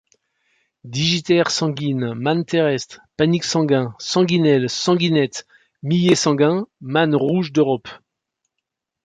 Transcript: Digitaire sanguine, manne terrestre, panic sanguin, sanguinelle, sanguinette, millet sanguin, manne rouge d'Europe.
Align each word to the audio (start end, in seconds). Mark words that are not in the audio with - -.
Digitaire 0.83 1.51
sanguine, 1.51 2.15
manne 2.15 2.43
terrestre, 2.43 3.01
panic 3.17 3.43
sanguin, 3.43 3.93
sanguinelle, 3.99 4.67
sanguinette, 4.67 5.45
millet 5.83 6.15
sanguin, 6.15 6.65
manne 6.79 7.13
rouge 7.15 7.51
d'Europe. 7.53 7.87